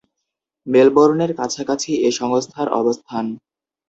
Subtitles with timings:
[0.67, 3.25] মেলবোর্নের কাছাকাছি এ সংস্থার অবস্থান।